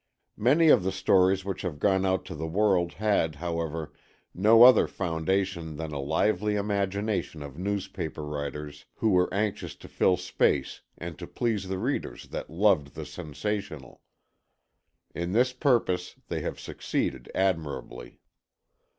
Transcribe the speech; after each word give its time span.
Many 0.39 0.69
of 0.69 0.81
the 0.81 0.91
stories 0.91 1.45
which 1.45 1.61
have 1.61 1.77
gone 1.77 2.07
out 2.07 2.25
to 2.25 2.33
the 2.33 2.47
world 2.47 2.93
had, 2.93 3.35
however, 3.35 3.93
no 4.33 4.63
other 4.63 4.87
foundation 4.87 5.75
than 5.77 5.91
a 5.91 5.99
lively 5.99 6.55
imagination 6.55 7.43
of 7.43 7.59
newspaper 7.59 8.23
writers 8.25 8.85
who 8.95 9.11
were 9.11 9.31
anxious 9.31 9.75
to 9.75 9.87
fill 9.87 10.17
space 10.17 10.81
and 10.97 11.19
to 11.19 11.27
please 11.27 11.67
the 11.67 11.77
readers 11.77 12.29
that 12.29 12.49
loved 12.49 12.95
the 12.95 13.05
sensational. 13.05 14.01
In 15.13 15.33
this 15.33 15.53
purpose 15.53 16.15
they 16.29 16.41
have 16.41 16.59
succeeded 16.59 17.29
admirably. 17.35 18.21